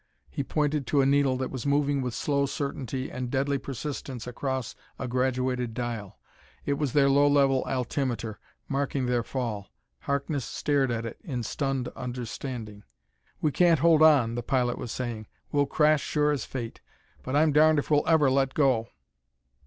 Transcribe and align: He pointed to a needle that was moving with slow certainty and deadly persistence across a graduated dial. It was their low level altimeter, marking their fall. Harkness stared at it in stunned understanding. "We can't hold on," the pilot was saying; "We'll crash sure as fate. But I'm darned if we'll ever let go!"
He 0.31 0.43
pointed 0.43 0.87
to 0.87 1.01
a 1.01 1.05
needle 1.05 1.37
that 1.37 1.51
was 1.51 1.67
moving 1.67 2.01
with 2.01 2.15
slow 2.15 2.47
certainty 2.47 3.11
and 3.11 3.29
deadly 3.29 3.59
persistence 3.59 4.25
across 4.25 4.73
a 4.97 5.07
graduated 5.07 5.75
dial. 5.75 6.17
It 6.65 6.73
was 6.79 6.93
their 6.93 7.07
low 7.07 7.27
level 7.27 7.63
altimeter, 7.67 8.39
marking 8.67 9.05
their 9.05 9.21
fall. 9.21 9.69
Harkness 9.99 10.43
stared 10.43 10.89
at 10.89 11.05
it 11.05 11.19
in 11.23 11.43
stunned 11.43 11.89
understanding. 11.89 12.81
"We 13.41 13.51
can't 13.51 13.81
hold 13.81 14.01
on," 14.01 14.33
the 14.33 14.41
pilot 14.41 14.79
was 14.79 14.91
saying; 14.91 15.27
"We'll 15.51 15.67
crash 15.67 16.01
sure 16.01 16.31
as 16.31 16.45
fate. 16.45 16.81
But 17.21 17.35
I'm 17.35 17.51
darned 17.51 17.77
if 17.77 17.91
we'll 17.91 18.01
ever 18.07 18.31
let 18.31 18.55
go!" 18.55 18.89